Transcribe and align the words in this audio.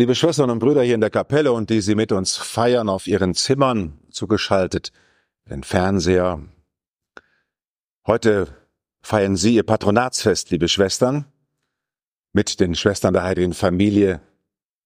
Liebe 0.00 0.14
Schwestern 0.14 0.48
und 0.48 0.60
Brüder 0.60 0.82
hier 0.82 0.94
in 0.94 1.02
der 1.02 1.10
Kapelle 1.10 1.52
und 1.52 1.68
die 1.68 1.82
Sie 1.82 1.94
mit 1.94 2.10
uns 2.10 2.38
feiern 2.38 2.88
auf 2.88 3.06
Ihren 3.06 3.34
Zimmern 3.34 4.00
zugeschaltet, 4.10 4.92
den 5.50 5.62
Fernseher. 5.62 6.40
Heute 8.06 8.48
feiern 9.02 9.36
Sie 9.36 9.56
Ihr 9.56 9.62
Patronatsfest, 9.62 10.50
liebe 10.52 10.68
Schwestern, 10.68 11.26
mit 12.32 12.60
den 12.60 12.74
Schwestern 12.74 13.12
der 13.12 13.24
Heiligen 13.24 13.52
Familie. 13.52 14.22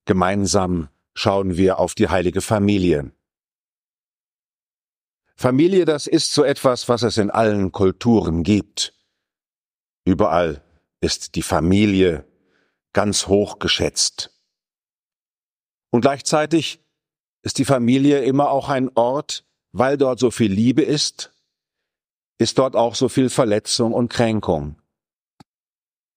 Gemeinsam 0.05 0.89
schauen 1.15 1.57
wir 1.57 1.79
auf 1.79 1.95
die 1.95 2.09
heilige 2.09 2.41
Familie. 2.41 3.13
Familie, 5.37 5.85
das 5.85 6.09
ist 6.09 6.35
so 6.35 6.43
etwas, 6.43 6.89
was 6.89 7.05
es 7.05 7.19
in 7.19 7.31
allen 7.31 7.71
Kulturen 7.71 8.43
gibt. 8.43 8.95
Überall 10.05 10.61
ist 11.01 11.37
die 11.37 11.43
Familie 11.43 12.27
ganz 12.93 13.29
hoch 13.29 13.61
geschätzt. 13.61 14.34
Und 15.95 16.01
gleichzeitig 16.01 16.81
ist 17.43 17.59
die 17.59 17.65
Familie 17.65 18.25
immer 18.25 18.51
auch 18.51 18.69
ein 18.69 18.91
Ort, 18.97 19.45
weil 19.71 19.97
dort 19.97 20.19
so 20.19 20.33
viel 20.33 20.53
Liebe 20.53 20.83
ist, 20.83 21.33
ist 22.37 22.59
dort 22.59 22.75
auch 22.75 22.97
so 22.97 23.09
viel 23.09 23.31
Verletzung 23.31 23.93
und 23.93 24.09
Kränkung. 24.09 24.83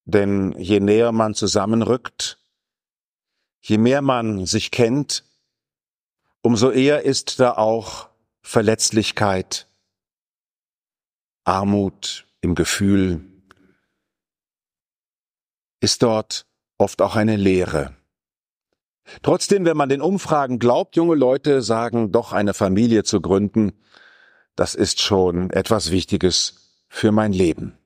Denn 0.05 0.53
je 0.53 0.79
näher 0.79 1.11
man 1.11 1.35
zusammenrückt, 1.35 2.39
je 3.61 3.77
mehr 3.77 4.01
man 4.01 4.47
sich 4.47 4.71
kennt, 4.71 5.23
umso 6.41 6.71
eher 6.71 7.03
ist 7.03 7.39
da 7.39 7.51
auch 7.55 8.09
Verletzlichkeit, 8.41 9.67
Armut 11.43 12.25
im 12.41 12.55
Gefühl, 12.55 13.23
ist 15.81 16.01
dort 16.01 16.47
oft 16.79 16.99
auch 17.03 17.15
eine 17.15 17.35
Leere. 17.35 17.96
Trotzdem, 19.21 19.65
wenn 19.65 19.77
man 19.77 19.89
den 19.89 20.01
Umfragen 20.01 20.59
glaubt, 20.59 20.95
junge 20.95 21.15
Leute 21.15 21.61
sagen, 21.61 22.11
doch 22.11 22.33
eine 22.33 22.53
Familie 22.53 23.03
zu 23.03 23.21
gründen, 23.21 23.73
das 24.55 24.75
ist 24.75 25.01
schon 25.01 25.49
etwas 25.51 25.91
Wichtiges 25.91 26.83
für 26.89 27.11
mein 27.11 27.31
Leben. 27.31 27.77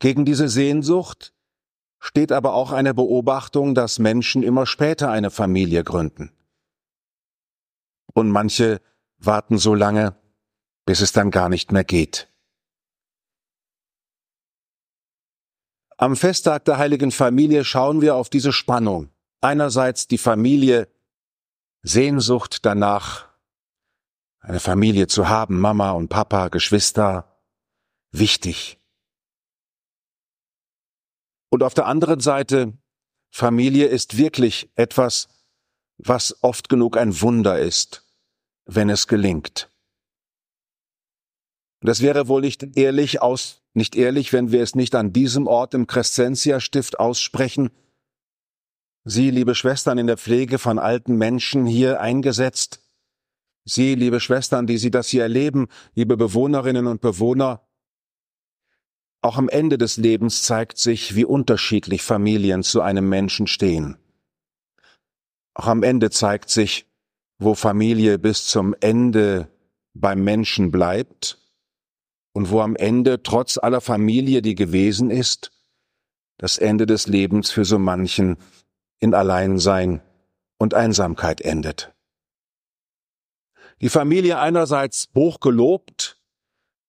Gegen 0.00 0.24
diese 0.24 0.48
Sehnsucht 0.48 1.32
steht 1.98 2.32
aber 2.32 2.54
auch 2.54 2.72
eine 2.72 2.92
Beobachtung, 2.92 3.74
dass 3.74 3.98
Menschen 3.98 4.42
immer 4.42 4.66
später 4.66 5.10
eine 5.10 5.30
Familie 5.30 5.84
gründen. 5.84 6.32
Und 8.12 8.30
manche 8.30 8.80
warten 9.18 9.56
so 9.56 9.74
lange, 9.74 10.16
bis 10.84 11.00
es 11.00 11.12
dann 11.12 11.30
gar 11.30 11.48
nicht 11.48 11.72
mehr 11.72 11.84
geht. 11.84 12.28
Am 15.96 16.16
Festtag 16.16 16.64
der 16.64 16.76
heiligen 16.76 17.12
Familie 17.12 17.64
schauen 17.64 18.00
wir 18.02 18.16
auf 18.16 18.28
diese 18.28 18.52
Spannung. 18.52 19.13
Einerseits 19.44 20.08
die 20.08 20.16
Familie, 20.16 20.88
Sehnsucht 21.82 22.64
danach, 22.64 23.28
eine 24.40 24.58
Familie 24.58 25.06
zu 25.06 25.28
haben, 25.28 25.60
Mama 25.60 25.90
und 25.90 26.08
Papa, 26.08 26.48
Geschwister, 26.48 27.38
wichtig. 28.10 28.80
Und 31.50 31.62
auf 31.62 31.74
der 31.74 31.84
anderen 31.84 32.20
Seite, 32.20 32.72
Familie 33.30 33.88
ist 33.88 34.16
wirklich 34.16 34.70
etwas, 34.76 35.28
was 35.98 36.42
oft 36.42 36.70
genug 36.70 36.96
ein 36.96 37.20
Wunder 37.20 37.58
ist, 37.58 38.02
wenn 38.64 38.88
es 38.88 39.08
gelingt. 39.08 39.70
Das 41.82 42.00
wäre 42.00 42.28
wohl 42.28 42.40
nicht 42.40 42.78
ehrlich 42.78 43.20
aus, 43.20 43.60
nicht 43.74 43.94
ehrlich, 43.94 44.32
wenn 44.32 44.52
wir 44.52 44.62
es 44.62 44.74
nicht 44.74 44.94
an 44.94 45.12
diesem 45.12 45.46
Ort 45.46 45.74
im 45.74 45.86
Crescentia 45.86 46.60
Stift 46.60 46.98
aussprechen. 46.98 47.70
Sie, 49.06 49.30
liebe 49.30 49.54
Schwestern 49.54 49.98
in 49.98 50.06
der 50.06 50.16
Pflege 50.16 50.58
von 50.58 50.78
alten 50.78 51.16
Menschen 51.16 51.66
hier 51.66 52.00
eingesetzt. 52.00 52.80
Sie, 53.66 53.94
liebe 53.94 54.18
Schwestern, 54.18 54.66
die 54.66 54.78
Sie 54.78 54.90
das 54.90 55.08
hier 55.08 55.22
erleben, 55.22 55.68
liebe 55.94 56.16
Bewohnerinnen 56.16 56.86
und 56.86 57.02
Bewohner. 57.02 57.66
Auch 59.20 59.36
am 59.36 59.50
Ende 59.50 59.76
des 59.76 59.98
Lebens 59.98 60.42
zeigt 60.42 60.78
sich, 60.78 61.14
wie 61.14 61.26
unterschiedlich 61.26 62.02
Familien 62.02 62.62
zu 62.62 62.80
einem 62.80 63.08
Menschen 63.08 63.46
stehen. 63.46 63.98
Auch 65.52 65.66
am 65.66 65.82
Ende 65.82 66.10
zeigt 66.10 66.48
sich, 66.48 66.86
wo 67.38 67.54
Familie 67.54 68.18
bis 68.18 68.46
zum 68.46 68.74
Ende 68.80 69.48
beim 69.92 70.24
Menschen 70.24 70.70
bleibt 70.70 71.38
und 72.32 72.50
wo 72.50 72.60
am 72.60 72.74
Ende 72.74 73.22
trotz 73.22 73.58
aller 73.58 73.80
Familie, 73.82 74.40
die 74.40 74.54
gewesen 74.54 75.10
ist, 75.10 75.52
das 76.38 76.56
Ende 76.56 76.86
des 76.86 77.06
Lebens 77.06 77.50
für 77.50 77.64
so 77.64 77.78
manchen 77.78 78.38
in 79.00 79.14
Alleinsein 79.14 80.02
und 80.58 80.74
Einsamkeit 80.74 81.40
endet. 81.40 81.94
Die 83.80 83.88
Familie 83.88 84.38
einerseits 84.38 85.08
hochgelobt, 85.14 86.20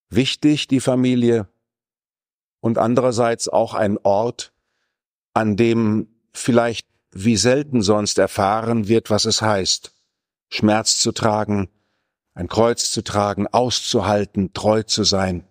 wichtig 0.10 0.68
die 0.68 0.80
Familie, 0.80 1.48
und 2.62 2.78
andererseits 2.78 3.48
auch 3.48 3.76
ein 3.76 4.00
Ort, 4.02 4.52
an 5.34 5.56
dem 5.56 6.08
vielleicht 6.34 6.88
wie 7.12 7.38
selten 7.38 7.82
sonst 7.82 8.18
erfahren 8.18 8.88
wird, 8.88 9.10
was 9.10 9.26
es 9.26 9.42
heißt, 9.42 9.94
Schmerz 10.50 11.00
zu 11.00 11.12
tragen, 11.12 11.70
ein 12.34 12.48
Kreuz 12.48 12.92
zu 12.92 13.04
tragen, 13.04 13.48
auszuhalten, 13.48 14.54
treu 14.54 14.84
zu 14.84 15.04
sein. 15.04 15.48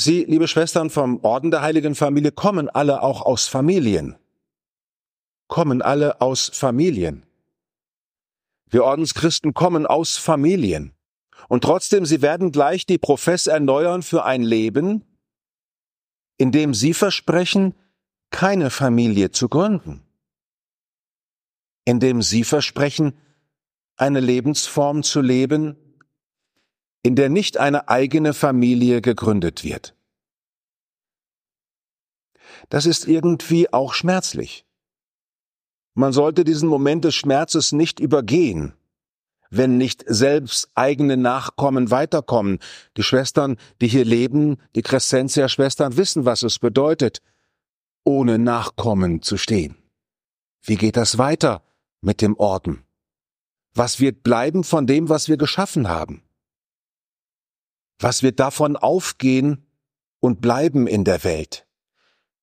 Sie, 0.00 0.24
liebe 0.24 0.48
Schwestern 0.48 0.88
vom 0.88 1.22
Orden 1.24 1.50
der 1.50 1.60
Heiligen 1.60 1.94
Familie, 1.94 2.32
kommen 2.32 2.70
alle 2.70 3.02
auch 3.02 3.20
aus 3.20 3.48
Familien. 3.48 4.16
Kommen 5.46 5.82
alle 5.82 6.22
aus 6.22 6.48
Familien. 6.54 7.26
Wir 8.70 8.84
Ordenschristen 8.84 9.52
kommen 9.52 9.84
aus 9.84 10.16
Familien. 10.16 10.94
Und 11.48 11.64
trotzdem, 11.64 12.06
sie 12.06 12.22
werden 12.22 12.50
gleich 12.50 12.86
die 12.86 12.96
Profess 12.96 13.46
erneuern 13.46 14.02
für 14.02 14.24
ein 14.24 14.42
Leben, 14.42 15.04
in 16.38 16.50
dem 16.50 16.72
sie 16.72 16.94
versprechen, 16.94 17.74
keine 18.30 18.70
Familie 18.70 19.32
zu 19.32 19.50
gründen. 19.50 20.02
In 21.84 22.00
dem 22.00 22.22
sie 22.22 22.44
versprechen, 22.44 23.12
eine 23.96 24.20
Lebensform 24.20 25.02
zu 25.02 25.20
leben, 25.20 25.76
in 27.02 27.16
der 27.16 27.28
nicht 27.28 27.56
eine 27.56 27.88
eigene 27.88 28.34
Familie 28.34 29.00
gegründet 29.00 29.64
wird. 29.64 29.94
Das 32.68 32.86
ist 32.86 33.08
irgendwie 33.08 33.72
auch 33.72 33.94
schmerzlich. 33.94 34.64
Man 35.94 36.12
sollte 36.12 36.44
diesen 36.44 36.68
Moment 36.68 37.04
des 37.04 37.14
Schmerzes 37.14 37.72
nicht 37.72 38.00
übergehen, 38.00 38.74
wenn 39.50 39.76
nicht 39.76 40.04
selbst 40.06 40.68
eigene 40.74 41.16
Nachkommen 41.16 41.90
weiterkommen. 41.90 42.60
Die 42.96 43.02
Schwestern, 43.02 43.56
die 43.80 43.88
hier 43.88 44.04
leben, 44.04 44.58
die 44.76 44.82
Crescentia-Schwestern 44.82 45.96
wissen, 45.96 46.24
was 46.24 46.42
es 46.42 46.58
bedeutet, 46.58 47.20
ohne 48.04 48.38
Nachkommen 48.38 49.22
zu 49.22 49.36
stehen. 49.36 49.76
Wie 50.62 50.76
geht 50.76 50.96
das 50.96 51.18
weiter 51.18 51.62
mit 52.00 52.20
dem 52.20 52.36
Orden? 52.36 52.84
Was 53.74 54.00
wird 54.00 54.22
bleiben 54.22 54.64
von 54.64 54.86
dem, 54.86 55.08
was 55.08 55.28
wir 55.28 55.36
geschaffen 55.36 55.88
haben? 55.88 56.22
Was 58.00 58.22
wird 58.22 58.40
davon 58.40 58.76
aufgehen 58.76 59.66
und 60.20 60.40
bleiben 60.40 60.86
in 60.86 61.04
der 61.04 61.22
Welt? 61.22 61.66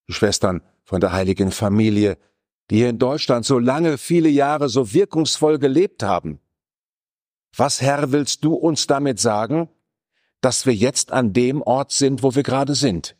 Die 0.07 0.13
Schwestern 0.13 0.61
von 0.83 1.01
der 1.01 1.11
heiligen 1.11 1.51
Familie, 1.51 2.17
die 2.69 2.77
hier 2.77 2.89
in 2.89 2.99
Deutschland 2.99 3.43
so 3.43 3.57
lange, 3.57 3.97
viele 3.97 4.29
Jahre 4.29 4.69
so 4.69 4.93
wirkungsvoll 4.93 5.57
gelebt 5.57 6.03
haben. 6.03 6.39
Was, 7.55 7.81
Herr, 7.81 8.11
willst 8.11 8.43
du 8.43 8.53
uns 8.53 8.85
damit 8.85 9.19
sagen, 9.19 9.67
dass 10.41 10.67
wir 10.67 10.75
jetzt 10.75 11.11
an 11.11 11.33
dem 11.33 11.63
Ort 11.63 11.91
sind, 11.91 12.21
wo 12.21 12.35
wir 12.35 12.43
gerade 12.43 12.75
sind? 12.75 13.17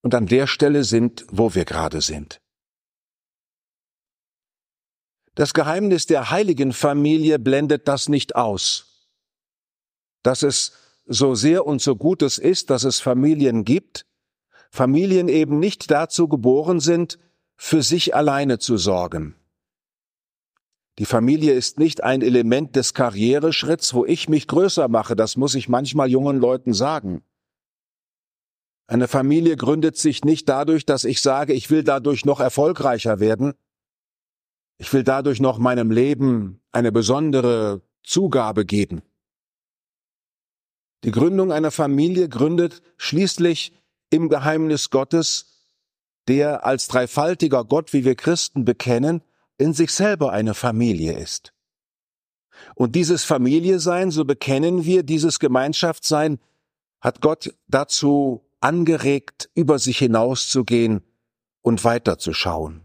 Und 0.00 0.14
an 0.14 0.26
der 0.26 0.46
Stelle 0.46 0.84
sind, 0.84 1.26
wo 1.28 1.54
wir 1.54 1.64
gerade 1.64 2.00
sind. 2.00 2.40
Das 5.34 5.54
Geheimnis 5.54 6.06
der 6.06 6.30
heiligen 6.30 6.72
Familie 6.72 7.38
blendet 7.38 7.88
das 7.88 8.08
nicht 8.08 8.36
aus. 8.36 9.08
Dass 10.22 10.42
es 10.42 10.72
so 11.06 11.34
sehr 11.34 11.66
und 11.66 11.80
so 11.80 11.96
gut 11.96 12.22
es 12.22 12.38
ist, 12.38 12.70
dass 12.70 12.84
es 12.84 13.00
Familien 13.00 13.64
gibt, 13.64 14.06
Familien 14.70 15.28
eben 15.28 15.58
nicht 15.58 15.90
dazu 15.90 16.28
geboren 16.28 16.80
sind, 16.80 17.18
für 17.56 17.82
sich 17.82 18.14
alleine 18.14 18.58
zu 18.58 18.76
sorgen. 18.76 19.36
Die 20.98 21.04
Familie 21.04 21.52
ist 21.52 21.78
nicht 21.78 22.02
ein 22.02 22.22
Element 22.22 22.76
des 22.76 22.92
Karriereschritts, 22.92 23.94
wo 23.94 24.04
ich 24.04 24.28
mich 24.28 24.46
größer 24.46 24.88
mache, 24.88 25.16
das 25.16 25.36
muss 25.36 25.54
ich 25.54 25.68
manchmal 25.68 26.08
jungen 26.10 26.38
Leuten 26.38 26.74
sagen. 26.74 27.22
Eine 28.86 29.08
Familie 29.08 29.56
gründet 29.56 29.96
sich 29.96 30.24
nicht 30.24 30.48
dadurch, 30.48 30.84
dass 30.84 31.04
ich 31.04 31.22
sage, 31.22 31.54
ich 31.54 31.70
will 31.70 31.82
dadurch 31.82 32.24
noch 32.24 32.40
erfolgreicher 32.40 33.20
werden, 33.20 33.54
ich 34.76 34.92
will 34.92 35.04
dadurch 35.04 35.40
noch 35.40 35.58
meinem 35.58 35.90
Leben 35.90 36.60
eine 36.72 36.92
besondere 36.92 37.82
Zugabe 38.02 38.64
geben. 38.64 39.02
Die 41.04 41.10
Gründung 41.10 41.52
einer 41.52 41.70
Familie 41.70 42.28
gründet 42.28 42.82
schließlich 42.96 43.72
im 44.10 44.28
Geheimnis 44.28 44.90
Gottes 44.90 45.52
der 46.28 46.64
als 46.64 46.88
dreifaltiger 46.88 47.64
Gott, 47.64 47.92
wie 47.92 48.04
wir 48.04 48.14
Christen 48.14 48.64
bekennen, 48.64 49.22
in 49.58 49.74
sich 49.74 49.92
selber 49.92 50.32
eine 50.32 50.54
Familie 50.54 51.18
ist. 51.18 51.52
Und 52.74 52.94
dieses 52.94 53.24
Familiesein, 53.24 54.10
so 54.10 54.24
bekennen 54.24 54.84
wir, 54.84 55.02
dieses 55.02 55.38
Gemeinschaftssein, 55.38 56.38
hat 57.00 57.20
Gott 57.20 57.54
dazu 57.66 58.44
angeregt, 58.60 59.50
über 59.54 59.78
sich 59.78 59.98
hinauszugehen 59.98 61.02
und 61.62 61.84
weiterzuschauen. 61.84 62.82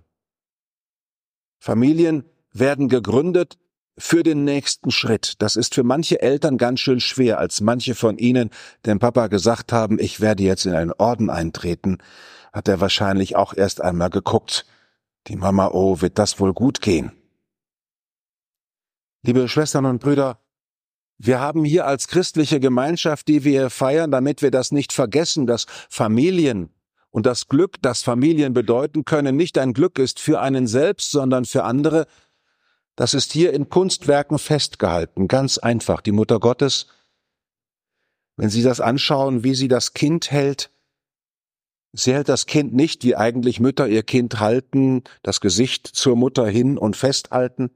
Familien 1.59 2.23
werden 2.51 2.89
gegründet 2.89 3.59
für 3.97 4.23
den 4.23 4.44
nächsten 4.44 4.91
Schritt. 4.91 5.35
Das 5.39 5.55
ist 5.55 5.73
für 5.73 5.83
manche 5.83 6.21
Eltern 6.21 6.57
ganz 6.57 6.79
schön 6.79 6.99
schwer, 6.99 7.39
als 7.39 7.61
manche 7.61 7.95
von 7.95 8.17
ihnen 8.17 8.51
dem 8.85 8.99
Papa 8.99 9.27
gesagt 9.27 9.73
haben, 9.73 9.99
ich 9.99 10.21
werde 10.21 10.44
jetzt 10.44 10.65
in 10.65 10.73
einen 10.73 10.94
Orden 10.94 11.29
eintreten, 11.29 11.97
hat 12.53 12.67
er 12.67 12.79
wahrscheinlich 12.79 13.35
auch 13.35 13.53
erst 13.53 13.81
einmal 13.81 14.09
geguckt. 14.09 14.65
Die 15.27 15.35
Mama, 15.35 15.69
oh, 15.73 16.01
wird 16.01 16.19
das 16.19 16.39
wohl 16.39 16.53
gut 16.53 16.81
gehen? 16.81 17.11
Liebe 19.23 19.47
Schwestern 19.49 19.85
und 19.85 19.99
Brüder, 19.99 20.39
wir 21.17 21.39
haben 21.39 21.65
hier 21.65 21.88
als 21.88 22.07
christliche 22.07 22.59
Gemeinschaft, 22.59 23.27
die 23.27 23.44
wir 23.44 23.71
feiern, 23.71 24.11
damit 24.11 24.44
wir 24.44 24.51
das 24.51 24.71
nicht 24.71 24.94
vergessen, 24.94 25.47
dass 25.47 25.65
Familien 25.89 26.69
und 27.09 27.25
das 27.25 27.47
Glück, 27.47 27.81
das 27.81 28.03
Familien 28.03 28.53
bedeuten 28.53 29.03
können, 29.03 29.35
nicht 29.35 29.57
ein 29.57 29.73
Glück 29.73 29.97
ist 29.97 30.19
für 30.19 30.39
einen 30.39 30.67
selbst, 30.67 31.09
sondern 31.09 31.45
für 31.45 31.63
andere, 31.63 32.05
das 32.97 33.13
ist 33.13 33.31
hier 33.31 33.53
in 33.53 33.69
Kunstwerken 33.69 34.39
festgehalten, 34.39 35.27
ganz 35.27 35.59
einfach. 35.59 36.01
Die 36.01 36.11
Mutter 36.11 36.39
Gottes, 36.39 36.88
wenn 38.38 38.49
Sie 38.49 38.63
das 38.63 38.81
anschauen, 38.81 39.44
wie 39.44 39.53
sie 39.53 39.67
das 39.67 39.94
Kind 39.94 40.31
hält, 40.31 40.71
sie 41.94 42.13
hält 42.13 42.27
das 42.27 42.47
Kind 42.47 42.73
nicht, 42.73 43.03
wie 43.03 43.15
eigentlich 43.15 43.59
Mütter 43.59 43.88
ihr 43.88 44.01
Kind 44.01 44.39
halten, 44.39 45.03
das 45.21 45.41
Gesicht 45.41 45.88
zur 45.88 46.15
Mutter 46.15 46.47
hin 46.47 46.77
und 46.77 46.95
festhalten, 46.95 47.69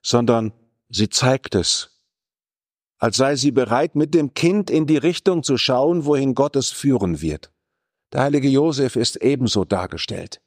sondern 0.00 0.52
sie 0.88 1.08
zeigt 1.08 1.56
es, 1.56 2.00
als 2.98 3.16
sei 3.16 3.34
sie 3.34 3.50
bereit, 3.50 3.96
mit 3.96 4.14
dem 4.14 4.32
Kind 4.32 4.70
in 4.70 4.86
die 4.86 4.96
Richtung 4.96 5.42
zu 5.42 5.58
schauen, 5.58 6.04
wohin 6.04 6.36
Gott 6.36 6.54
es 6.54 6.70
führen 6.70 7.20
wird. 7.20 7.52
Der 8.12 8.22
heilige 8.22 8.48
Josef 8.48 8.94
ist 8.94 9.16
ebenso 9.16 9.64
dargestellt. 9.64 10.40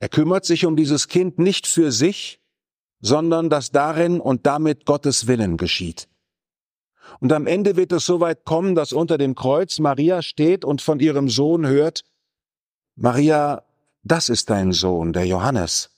Er 0.00 0.10
kümmert 0.10 0.44
sich 0.44 0.66
um 0.66 0.76
dieses 0.76 1.08
Kind 1.08 1.38
nicht 1.38 1.66
für 1.66 1.92
sich, 1.92 2.41
sondern 3.02 3.50
dass 3.50 3.72
darin 3.72 4.20
und 4.20 4.46
damit 4.46 4.86
Gottes 4.86 5.26
Willen 5.26 5.58
geschieht. 5.58 6.08
Und 7.20 7.32
am 7.32 7.46
Ende 7.46 7.76
wird 7.76 7.92
es 7.92 8.06
so 8.06 8.20
weit 8.20 8.44
kommen, 8.44 8.74
dass 8.74 8.92
unter 8.92 9.18
dem 9.18 9.34
Kreuz 9.34 9.80
Maria 9.80 10.22
steht 10.22 10.64
und 10.64 10.80
von 10.80 11.00
ihrem 11.00 11.28
Sohn 11.28 11.66
hört, 11.66 12.04
Maria, 12.94 13.64
das 14.02 14.28
ist 14.28 14.48
dein 14.50 14.72
Sohn, 14.72 15.12
der 15.12 15.26
Johannes. 15.26 15.90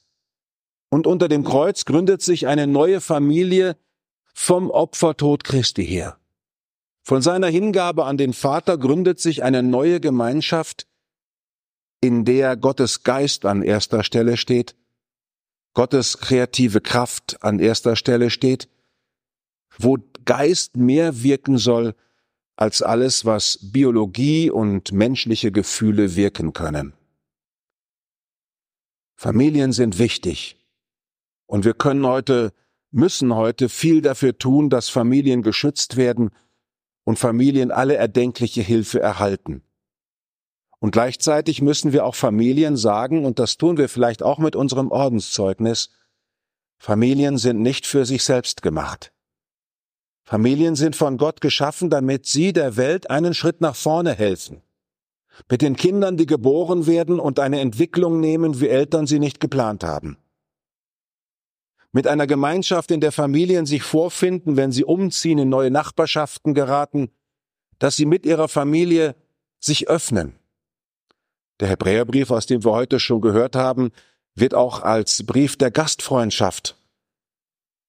Und 0.88 1.06
unter 1.06 1.28
dem 1.28 1.44
Kreuz 1.44 1.84
gründet 1.84 2.22
sich 2.22 2.46
eine 2.46 2.66
neue 2.66 3.00
Familie 3.00 3.76
vom 4.32 4.70
Opfertod 4.70 5.44
Christi 5.44 5.86
her. 5.86 6.18
Von 7.02 7.20
seiner 7.20 7.48
Hingabe 7.48 8.06
an 8.06 8.16
den 8.16 8.32
Vater 8.32 8.78
gründet 8.78 9.20
sich 9.20 9.42
eine 9.42 9.62
neue 9.62 10.00
Gemeinschaft, 10.00 10.86
in 12.00 12.24
der 12.24 12.56
Gottes 12.56 13.02
Geist 13.02 13.44
an 13.44 13.62
erster 13.62 14.04
Stelle 14.04 14.36
steht 14.36 14.74
Gottes 15.74 16.18
kreative 16.18 16.80
Kraft 16.80 17.42
an 17.42 17.58
erster 17.58 17.96
Stelle 17.96 18.30
steht, 18.30 18.68
wo 19.76 19.98
Geist 20.24 20.76
mehr 20.76 21.22
wirken 21.22 21.58
soll 21.58 21.94
als 22.56 22.80
alles, 22.80 23.24
was 23.24 23.58
Biologie 23.60 24.50
und 24.50 24.92
menschliche 24.92 25.50
Gefühle 25.50 26.14
wirken 26.16 26.52
können. 26.52 26.94
Familien 29.16 29.72
sind 29.72 29.98
wichtig 29.98 30.56
und 31.46 31.64
wir 31.64 31.74
können 31.74 32.06
heute, 32.06 32.52
müssen 32.90 33.34
heute 33.34 33.68
viel 33.68 34.00
dafür 34.00 34.38
tun, 34.38 34.70
dass 34.70 34.88
Familien 34.88 35.42
geschützt 35.42 35.96
werden 35.96 36.30
und 37.04 37.18
Familien 37.18 37.70
alle 37.70 37.96
erdenkliche 37.96 38.62
Hilfe 38.62 39.00
erhalten. 39.00 39.62
Und 40.84 40.90
gleichzeitig 40.90 41.62
müssen 41.62 41.94
wir 41.94 42.04
auch 42.04 42.14
Familien 42.14 42.76
sagen, 42.76 43.24
und 43.24 43.38
das 43.38 43.56
tun 43.56 43.78
wir 43.78 43.88
vielleicht 43.88 44.22
auch 44.22 44.36
mit 44.36 44.54
unserem 44.54 44.90
Ordenszeugnis, 44.90 45.88
Familien 46.76 47.38
sind 47.38 47.62
nicht 47.62 47.86
für 47.86 48.04
sich 48.04 48.22
selbst 48.22 48.60
gemacht. 48.60 49.10
Familien 50.24 50.76
sind 50.76 50.94
von 50.94 51.16
Gott 51.16 51.40
geschaffen, 51.40 51.88
damit 51.88 52.26
sie 52.26 52.52
der 52.52 52.76
Welt 52.76 53.08
einen 53.08 53.32
Schritt 53.32 53.62
nach 53.62 53.76
vorne 53.76 54.12
helfen. 54.12 54.60
Mit 55.50 55.62
den 55.62 55.74
Kindern, 55.74 56.18
die 56.18 56.26
geboren 56.26 56.86
werden 56.86 57.18
und 57.18 57.40
eine 57.40 57.60
Entwicklung 57.60 58.20
nehmen, 58.20 58.60
wie 58.60 58.68
Eltern 58.68 59.06
sie 59.06 59.20
nicht 59.20 59.40
geplant 59.40 59.84
haben. 59.84 60.18
Mit 61.92 62.06
einer 62.06 62.26
Gemeinschaft, 62.26 62.90
in 62.90 63.00
der 63.00 63.12
Familien 63.12 63.64
sich 63.64 63.84
vorfinden, 63.84 64.58
wenn 64.58 64.70
sie 64.70 64.84
umziehen, 64.84 65.38
in 65.38 65.48
neue 65.48 65.70
Nachbarschaften 65.70 66.52
geraten, 66.52 67.08
dass 67.78 67.96
sie 67.96 68.04
mit 68.04 68.26
ihrer 68.26 68.48
Familie 68.48 69.16
sich 69.60 69.88
öffnen, 69.88 70.38
der 71.60 71.68
Hebräerbrief, 71.68 72.30
aus 72.30 72.46
dem 72.46 72.64
wir 72.64 72.72
heute 72.72 73.00
schon 73.00 73.20
gehört 73.20 73.56
haben, 73.56 73.90
wird 74.34 74.54
auch 74.54 74.82
als 74.82 75.24
Brief 75.24 75.56
der 75.56 75.70
Gastfreundschaft 75.70 76.76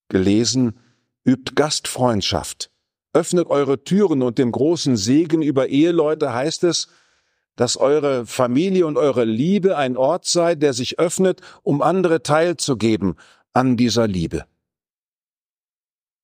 gelesen. 0.09 0.79
Übt 1.23 1.53
Gastfreundschaft. 1.55 2.69
Öffnet 3.13 3.47
eure 3.47 3.83
Türen 3.83 4.21
und 4.21 4.37
dem 4.37 4.51
großen 4.51 4.95
Segen 4.95 5.41
über 5.41 5.69
Eheleute 5.69 6.33
heißt 6.33 6.63
es, 6.65 6.87
dass 7.55 7.77
eure 7.77 8.25
Familie 8.25 8.85
und 8.85 8.97
eure 8.97 9.23
Liebe 9.23 9.77
ein 9.77 9.97
Ort 9.97 10.25
sei, 10.25 10.55
der 10.55 10.73
sich 10.73 10.99
öffnet, 10.99 11.41
um 11.63 11.81
andere 11.81 12.21
teilzugeben 12.21 13.15
an 13.53 13.77
dieser 13.77 14.07
Liebe. 14.07 14.45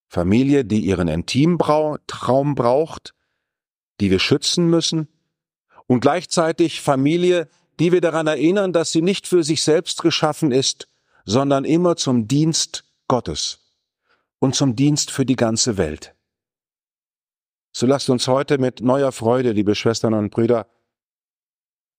Familie, 0.10 0.66
die 0.66 0.82
ihren 0.82 1.08
Intimtraum 1.08 2.54
braucht, 2.54 3.16
die 4.02 4.12
wir 4.12 4.20
schützen 4.20 4.70
müssen, 4.70 5.08
und 5.92 6.00
gleichzeitig 6.00 6.80
Familie, 6.80 7.50
die 7.78 7.92
wir 7.92 8.00
daran 8.00 8.26
erinnern, 8.26 8.72
dass 8.72 8.94
sie 8.94 9.02
nicht 9.02 9.28
für 9.28 9.44
sich 9.44 9.62
selbst 9.62 10.02
geschaffen 10.02 10.54
ist, 10.54 10.88
sondern 11.26 11.66
immer 11.66 11.98
zum 11.98 12.30
Dienst 12.30 12.86
Gottes 13.10 13.74
und 14.40 14.56
zum 14.56 14.78
Dienst 14.78 15.12
für 15.12 15.26
die 15.26 15.36
ganze 15.36 15.76
Welt. 15.76 16.16
So 17.74 17.88
lasst 17.88 18.10
uns 18.10 18.30
heute 18.30 18.58
mit 18.58 18.80
neuer 18.80 19.12
Freude, 19.12 19.52
liebe 19.52 19.76
Schwestern 19.76 20.14
und 20.14 20.30
Brüder, 20.30 20.68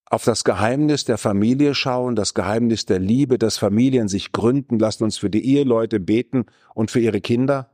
auf 0.07 0.23
das 0.23 0.43
Geheimnis 0.43 1.05
der 1.05 1.19
Familie 1.19 1.75
schauen, 1.75 2.15
das 2.15 2.33
Geheimnis 2.33 2.87
der 2.87 2.97
Liebe, 2.97 3.37
dass 3.37 3.59
Familien 3.59 4.07
sich 4.07 4.31
gründen. 4.31 4.79
Lasst 4.79 5.03
uns 5.03 5.19
für 5.19 5.29
die 5.29 5.45
Eheleute 5.45 5.99
beten 5.99 6.47
und 6.73 6.89
für 6.89 6.99
ihre 6.99 7.21
Kinder. 7.21 7.69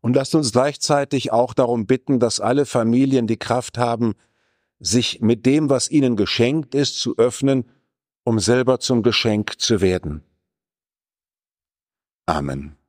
Und 0.00 0.16
lasst 0.16 0.34
uns 0.34 0.50
gleichzeitig 0.50 1.30
auch 1.30 1.54
darum 1.54 1.86
bitten, 1.86 2.18
dass 2.18 2.40
alle 2.40 2.66
Familien 2.66 3.28
die 3.28 3.36
Kraft 3.36 3.78
haben, 3.78 4.14
sich 4.80 5.20
mit 5.20 5.46
dem, 5.46 5.70
was 5.70 5.90
ihnen 5.90 6.16
geschenkt 6.16 6.74
ist, 6.74 6.98
zu 6.98 7.16
öffnen, 7.18 7.64
um 8.24 8.40
selber 8.40 8.80
zum 8.80 9.02
Geschenk 9.02 9.60
zu 9.60 9.80
werden. 9.80 10.22
Amen. 12.26 12.79